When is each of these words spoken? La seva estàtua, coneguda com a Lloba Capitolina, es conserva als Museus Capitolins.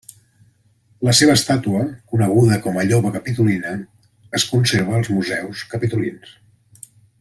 La 1.07 1.13
seva 1.17 1.35
estàtua, 1.39 1.83
coneguda 2.15 2.59
com 2.65 2.79
a 2.79 2.87
Lloba 2.89 3.13
Capitolina, 3.19 3.77
es 4.41 4.49
conserva 4.55 5.01
als 5.01 5.15
Museus 5.19 5.67
Capitolins. 5.75 6.39